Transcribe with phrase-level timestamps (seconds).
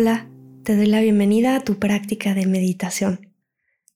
[0.00, 0.30] Hola,
[0.62, 3.34] te doy la bienvenida a tu práctica de meditación.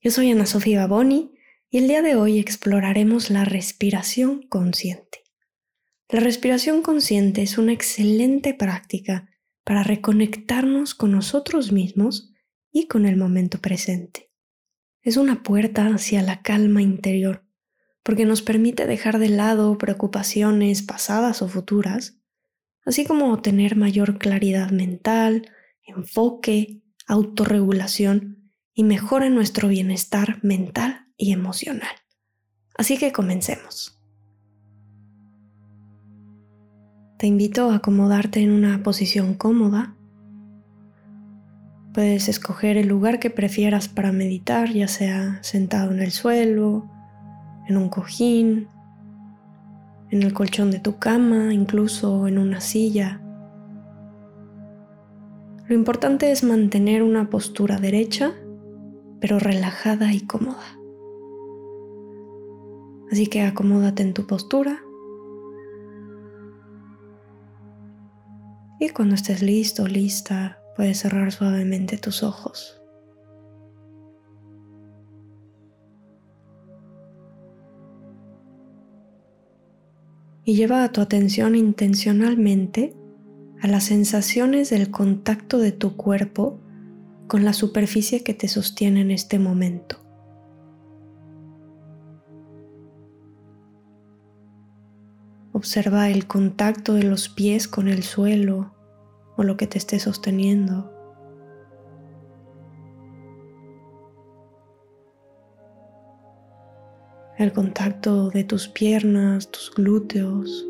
[0.00, 1.36] Yo soy Ana Sofía Baboni
[1.70, 5.22] y el día de hoy exploraremos la respiración consciente.
[6.08, 9.30] La respiración consciente es una excelente práctica
[9.62, 12.32] para reconectarnos con nosotros mismos
[12.72, 14.32] y con el momento presente.
[15.02, 17.44] Es una puerta hacia la calma interior,
[18.02, 22.18] porque nos permite dejar de lado preocupaciones pasadas o futuras,
[22.84, 25.48] así como tener mayor claridad mental,
[25.86, 31.94] enfoque, autorregulación y mejora nuestro bienestar mental y emocional.
[32.76, 33.98] Así que comencemos.
[37.18, 39.94] Te invito a acomodarte en una posición cómoda.
[41.94, 46.90] Puedes escoger el lugar que prefieras para meditar, ya sea sentado en el suelo,
[47.68, 48.68] en un cojín,
[50.10, 53.20] en el colchón de tu cama, incluso en una silla
[55.72, 58.34] lo importante es mantener una postura derecha,
[59.22, 60.78] pero relajada y cómoda.
[63.10, 64.82] Así que acomódate en tu postura.
[68.80, 72.78] Y cuando estés listo lista, puedes cerrar suavemente tus ojos.
[80.44, 82.94] Y lleva tu atención intencionalmente
[83.62, 86.58] a las sensaciones del contacto de tu cuerpo
[87.28, 89.98] con la superficie que te sostiene en este momento.
[95.52, 98.74] Observa el contacto de los pies con el suelo
[99.36, 100.92] o lo que te esté sosteniendo.
[107.38, 110.66] El contacto de tus piernas, tus glúteos,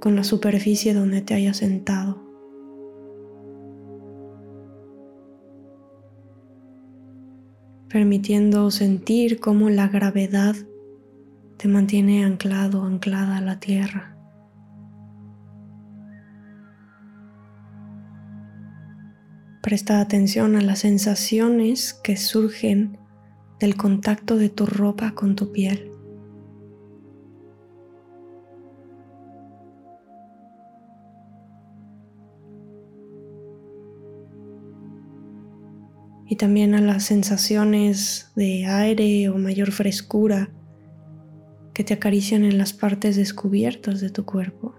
[0.00, 2.22] con la superficie donde te hayas sentado.
[7.88, 10.54] Permitiendo sentir cómo la gravedad
[11.56, 14.16] te mantiene anclado, anclada a la tierra.
[19.62, 22.98] Presta atención a las sensaciones que surgen
[23.58, 25.95] del contacto de tu ropa con tu piel.
[36.28, 40.50] Y también a las sensaciones de aire o mayor frescura
[41.72, 44.74] que te acarician en las partes descubiertas de tu cuerpo.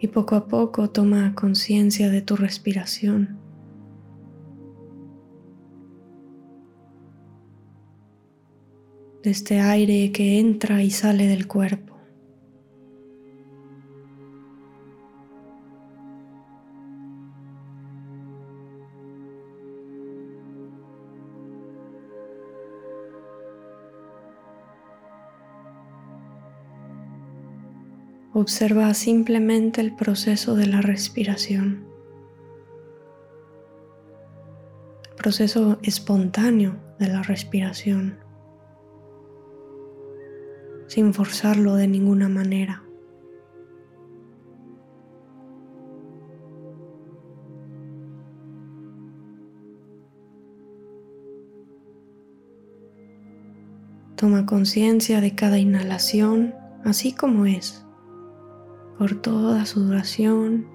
[0.00, 3.38] Y poco a poco toma conciencia de tu respiración.
[9.22, 11.93] De este aire que entra y sale del cuerpo.
[28.36, 31.86] Observa simplemente el proceso de la respiración,
[35.08, 38.18] el proceso espontáneo de la respiración,
[40.88, 42.82] sin forzarlo de ninguna manera.
[54.16, 56.52] Toma conciencia de cada inhalación
[56.82, 57.83] así como es
[59.04, 60.66] por toda su duración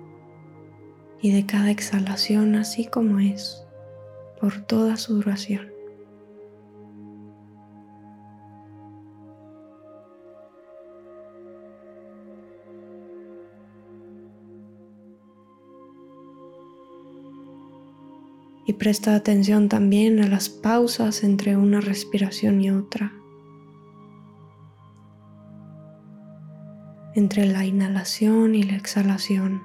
[1.20, 3.66] y de cada exhalación así como es,
[4.40, 5.72] por toda su duración.
[18.68, 23.19] Y presta atención también a las pausas entre una respiración y otra.
[27.16, 29.64] Entre la inhalación y la exhalación.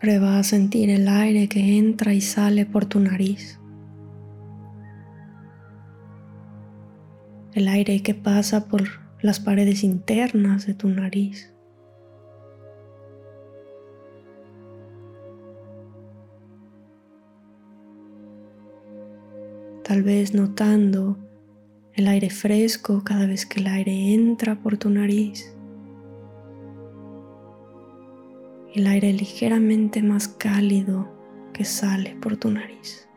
[0.00, 3.58] Prueba a sentir el aire que entra y sale por tu nariz.
[7.52, 8.84] El aire que pasa por
[9.20, 11.52] las paredes internas de tu nariz.
[19.88, 21.16] tal vez notando
[21.94, 25.56] el aire fresco cada vez que el aire entra por tu nariz.
[28.74, 31.08] El aire ligeramente más cálido
[31.54, 33.08] que sale por tu nariz.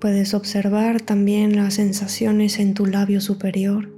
[0.00, 3.97] Puedes observar también las sensaciones en tu labio superior,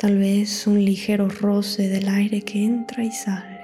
[0.00, 3.60] Tal vez un ligero roce del aire que entra y sale.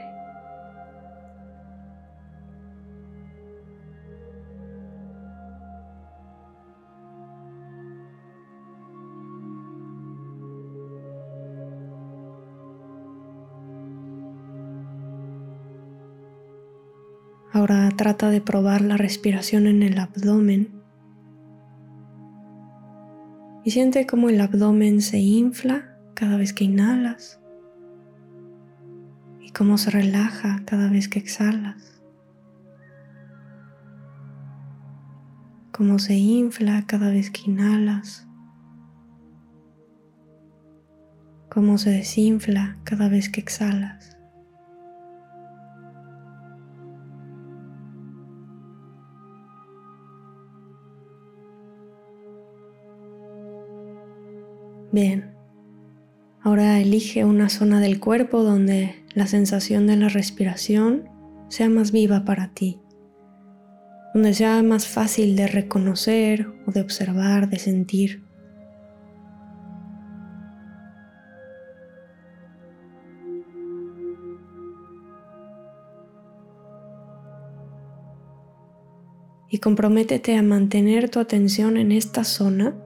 [17.50, 20.82] Ahora trata de probar la respiración en el abdomen
[23.64, 27.38] y siente cómo el abdomen se infla cada vez que inhalas
[29.38, 32.00] y cómo se relaja cada vez que exhalas.
[35.72, 38.26] Cómo se infla cada vez que inhalas.
[41.50, 44.16] Cómo se desinfla cada vez que exhalas.
[54.92, 55.35] Bien,
[56.46, 61.08] ahora elige una zona del cuerpo donde la sensación de la respiración
[61.48, 62.78] sea más viva para ti,
[64.14, 68.22] donde sea más fácil de reconocer o de observar, de sentir.
[79.50, 82.76] Y comprométete a mantener tu atención en esta zona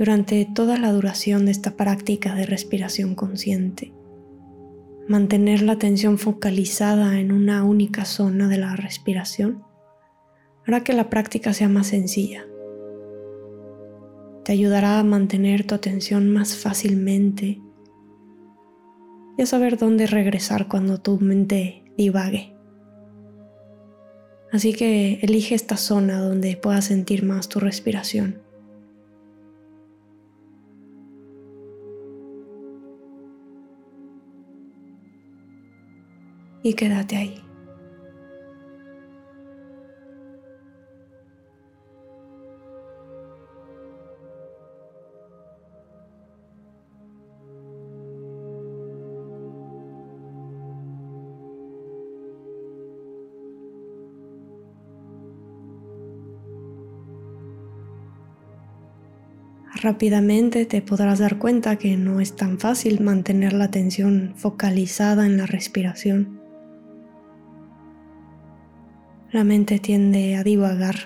[0.00, 3.92] durante toda la duración de esta práctica de respiración consciente.
[5.06, 9.62] Mantener la atención focalizada en una única zona de la respiración
[10.66, 12.46] hará que la práctica sea más sencilla.
[14.42, 17.60] Te ayudará a mantener tu atención más fácilmente
[19.36, 22.56] y a saber dónde regresar cuando tu mente divague.
[24.50, 28.48] Así que elige esta zona donde puedas sentir más tu respiración.
[36.62, 37.42] Y quédate ahí.
[59.82, 65.38] Rápidamente te podrás dar cuenta que no es tan fácil mantener la atención focalizada en
[65.38, 66.39] la respiración
[69.32, 70.96] la mente tiende a divagar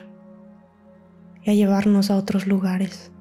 [1.42, 3.12] y a llevarnos a otros lugares.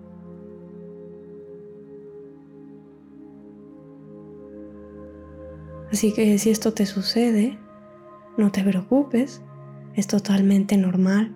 [5.91, 7.59] Así que si esto te sucede,
[8.37, 9.41] no te preocupes,
[9.93, 11.35] es totalmente normal.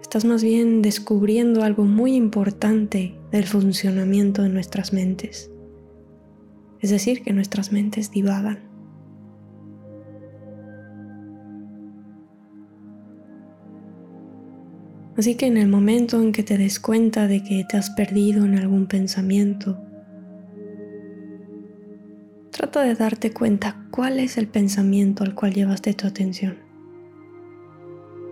[0.00, 5.50] Estás más bien descubriendo algo muy importante del funcionamiento de nuestras mentes.
[6.80, 8.69] Es decir, que nuestras mentes divagan.
[15.20, 18.46] Así que en el momento en que te des cuenta de que te has perdido
[18.46, 19.78] en algún pensamiento,
[22.50, 26.56] trata de darte cuenta cuál es el pensamiento al cual llevaste tu atención.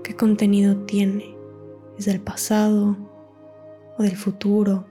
[0.03, 1.37] ¿Qué contenido tiene?
[1.99, 2.97] ¿Es del pasado
[3.99, 4.87] o del futuro?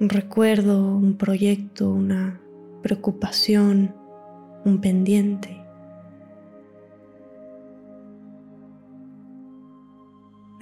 [0.00, 2.40] Un recuerdo, un proyecto, una
[2.82, 3.94] preocupación,
[4.64, 5.63] un pendiente.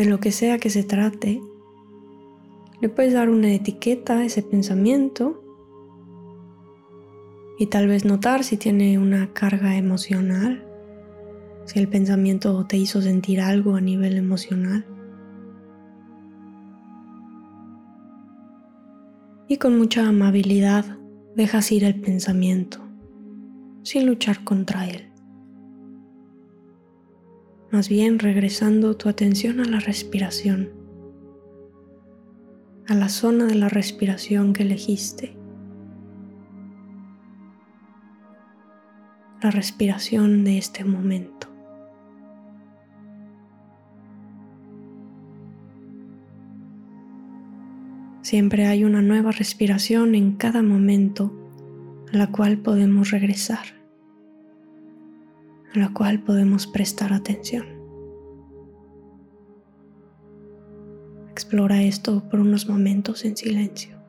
[0.03, 1.41] De lo que sea que se trate,
[2.81, 5.41] le puedes dar una etiqueta a ese pensamiento
[7.57, 10.67] y tal vez notar si tiene una carga emocional,
[11.67, 14.85] si el pensamiento te hizo sentir algo a nivel emocional.
[19.47, 20.99] Y con mucha amabilidad
[21.37, 22.79] dejas ir el pensamiento,
[23.85, 25.12] sin luchar contra él
[27.73, 30.69] más bien regresando tu atención a la respiración,
[32.87, 35.35] a la zona de la respiración que elegiste.
[39.41, 41.49] La respiración de este momento.
[48.21, 51.33] Siempre hay una nueva respiración en cada momento
[52.13, 53.82] a la cual podemos regresar
[55.75, 57.67] a la cual podemos prestar atención.
[61.31, 64.02] Explora esto por unos momentos en silencio.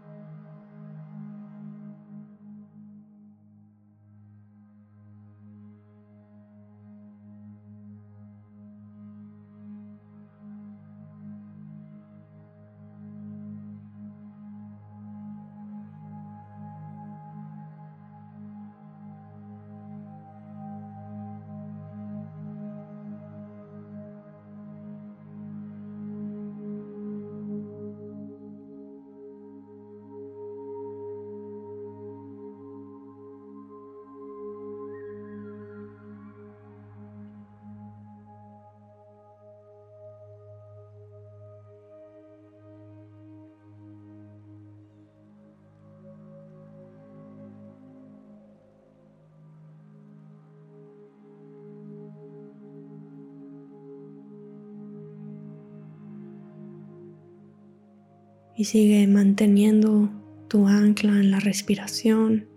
[58.65, 60.09] Sigue manteniendo
[60.47, 62.47] tu ancla en la respiración,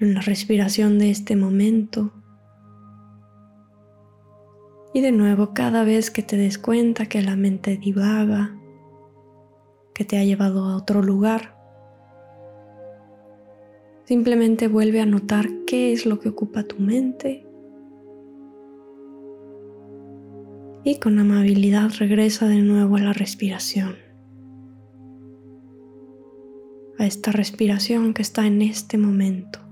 [0.00, 2.12] en la respiración de este momento.
[4.94, 8.56] Y de nuevo, cada vez que te des cuenta que la mente divaga,
[9.94, 11.56] que te ha llevado a otro lugar,
[14.04, 17.46] simplemente vuelve a notar qué es lo que ocupa tu mente
[20.86, 23.96] y con amabilidad regresa de nuevo a la respiración,
[27.06, 29.65] esta respiración que está en este momento.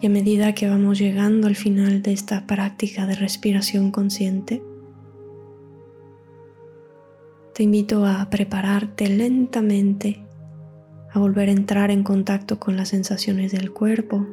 [0.00, 4.62] Y a medida que vamos llegando al final de esta práctica de respiración consciente,
[7.54, 10.24] te invito a prepararte lentamente
[11.10, 14.26] a volver a entrar en contacto con las sensaciones del cuerpo,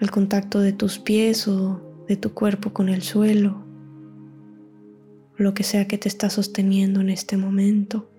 [0.00, 3.64] al contacto de tus pies o de tu cuerpo con el suelo,
[5.36, 8.10] lo que sea que te está sosteniendo en este momento.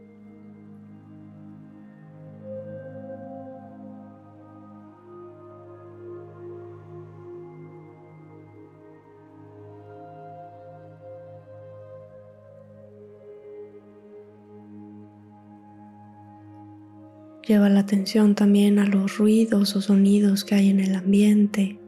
[17.49, 21.79] Lleva la atención también a los ruidos o sonidos que hay en el ambiente,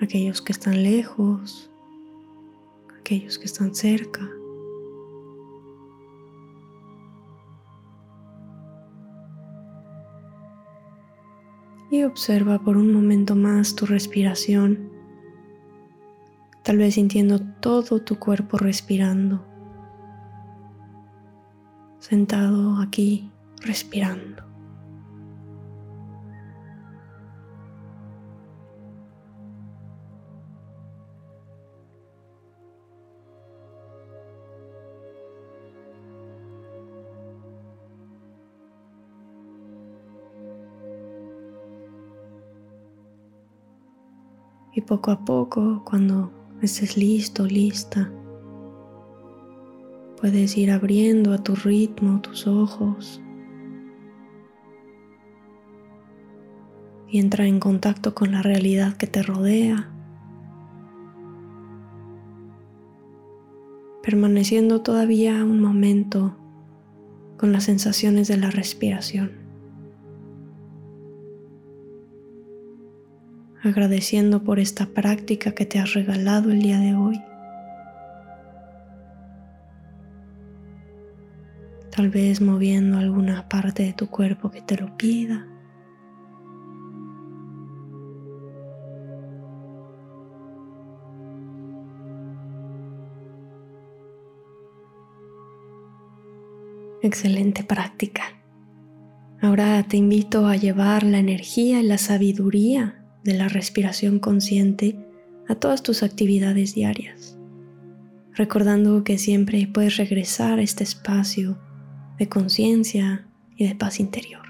[0.00, 1.72] aquellos que están lejos,
[3.00, 4.30] aquellos que están cerca.
[11.90, 14.88] Y observa por un momento más tu respiración,
[16.62, 19.51] tal vez sintiendo todo tu cuerpo respirando
[22.02, 23.30] sentado aquí
[23.60, 24.42] respirando.
[44.74, 46.32] Y poco a poco, cuando
[46.62, 48.10] estés listo, lista,
[50.22, 53.20] Puedes ir abriendo a tu ritmo tus ojos.
[57.08, 59.90] Y entrar en contacto con la realidad que te rodea,
[64.04, 66.36] permaneciendo todavía un momento
[67.36, 69.32] con las sensaciones de la respiración,
[73.60, 77.20] agradeciendo por esta práctica que te has regalado el día de hoy.
[81.94, 85.46] Tal vez moviendo alguna parte de tu cuerpo que te lo pida.
[97.02, 98.22] Excelente práctica.
[99.42, 104.96] Ahora te invito a llevar la energía y la sabiduría de la respiración consciente
[105.48, 107.36] a todas tus actividades diarias,
[108.32, 111.58] recordando que siempre puedes regresar a este espacio
[112.18, 113.26] de conciencia
[113.56, 114.42] y de paz interior.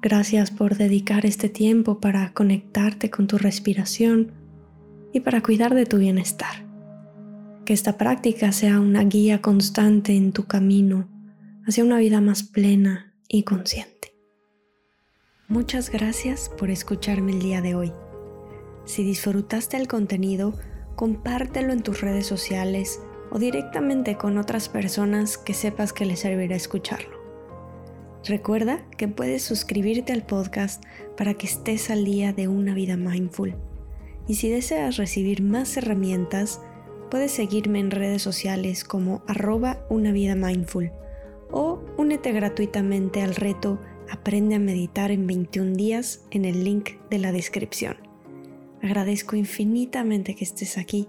[0.00, 4.32] Gracias por dedicar este tiempo para conectarte con tu respiración
[5.12, 6.64] y para cuidar de tu bienestar.
[7.64, 11.08] Que esta práctica sea una guía constante en tu camino
[11.66, 14.14] hacia una vida más plena y consciente.
[15.48, 17.92] Muchas gracias por escucharme el día de hoy.
[18.84, 20.54] Si disfrutaste el contenido,
[20.94, 26.56] compártelo en tus redes sociales o directamente con otras personas que sepas que les servirá
[26.56, 27.16] escucharlo.
[28.24, 30.82] Recuerda que puedes suscribirte al podcast
[31.16, 33.54] para que estés al día de una vida mindful.
[34.26, 36.60] Y si deseas recibir más herramientas,
[37.10, 40.92] puedes seguirme en redes sociales como arroba una vida mindful
[41.50, 43.78] o únete gratuitamente al reto
[44.10, 47.96] Aprende a meditar en 21 días en el link de la descripción.
[48.82, 51.08] Agradezco infinitamente que estés aquí